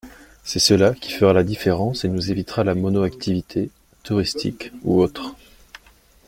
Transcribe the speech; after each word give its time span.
C’est 0.43 0.57
cela 0.57 0.95
qui 0.95 1.11
fera 1.11 1.31
la 1.31 1.43
différence 1.43 2.05
et 2.05 2.07
nous 2.07 2.31
évitera 2.31 2.63
la 2.63 2.73
mono-activité, 2.73 3.69
touristique 4.01 4.71
ou 4.83 4.99
autre. 5.03 5.35